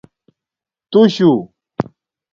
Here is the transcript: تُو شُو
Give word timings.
تُو 0.91 0.99
شُو 1.15 1.31